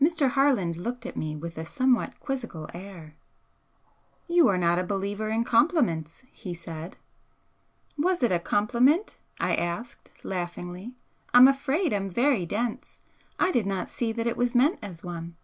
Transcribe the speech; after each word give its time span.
Mr. 0.00 0.30
Harland 0.30 0.76
looked 0.76 1.04
at 1.06 1.16
me 1.16 1.34
with 1.34 1.58
a 1.58 1.64
somewhat 1.66 2.20
quizzical 2.20 2.68
air. 2.72 3.16
"You 4.28 4.46
are 4.46 4.56
not 4.56 4.78
a 4.78 4.84
believer 4.84 5.28
in 5.28 5.42
compliments," 5.42 6.22
he 6.30 6.54
said. 6.54 6.96
"Was 7.98 8.22
it 8.22 8.30
a 8.30 8.38
compliment?" 8.38 9.18
I 9.40 9.56
asked, 9.56 10.12
laughingly 10.22 10.94
"I'm 11.34 11.48
afraid 11.48 11.92
I'm 11.92 12.10
very 12.10 12.46
dense! 12.46 13.00
I 13.40 13.50
did 13.50 13.66
not 13.66 13.88
see 13.88 14.12
that 14.12 14.28
it 14.28 14.36
was 14.36 14.54
meant 14.54 14.78
as 14.82 15.02
one." 15.02 15.34